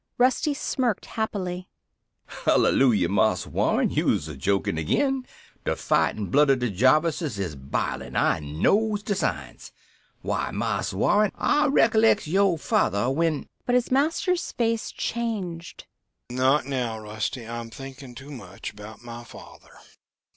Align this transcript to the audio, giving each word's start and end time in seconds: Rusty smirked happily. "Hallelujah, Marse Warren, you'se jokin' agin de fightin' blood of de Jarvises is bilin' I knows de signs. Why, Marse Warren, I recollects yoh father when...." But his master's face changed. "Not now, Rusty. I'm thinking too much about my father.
Rusty 0.17 0.55
smirked 0.55 1.05
happily. 1.05 1.69
"Hallelujah, 2.25 3.07
Marse 3.07 3.45
Warren, 3.45 3.91
you'se 3.91 4.35
jokin' 4.35 4.79
agin 4.79 5.27
de 5.63 5.75
fightin' 5.75 6.31
blood 6.31 6.49
of 6.49 6.57
de 6.57 6.71
Jarvises 6.71 7.37
is 7.37 7.55
bilin' 7.55 8.15
I 8.15 8.39
knows 8.39 9.03
de 9.03 9.13
signs. 9.13 9.71
Why, 10.23 10.49
Marse 10.49 10.91
Warren, 10.93 11.29
I 11.35 11.67
recollects 11.67 12.25
yoh 12.25 12.57
father 12.57 13.11
when...." 13.11 13.47
But 13.67 13.75
his 13.75 13.91
master's 13.91 14.51
face 14.53 14.89
changed. 14.91 15.85
"Not 16.31 16.65
now, 16.65 16.97
Rusty. 16.97 17.47
I'm 17.47 17.69
thinking 17.69 18.15
too 18.15 18.31
much 18.31 18.71
about 18.71 19.03
my 19.03 19.23
father. 19.23 19.69